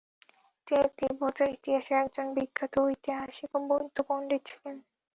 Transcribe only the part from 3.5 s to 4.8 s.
ও বৌদ্ধ পণ্ডিত ছিলেন।